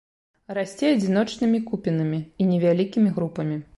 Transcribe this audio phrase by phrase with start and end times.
[0.57, 3.61] Расце адзіночнымі купінамі і невялікімі групамі.